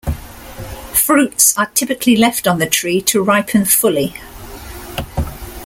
[0.95, 4.15] Fruits are typically left on the tree to ripen fully.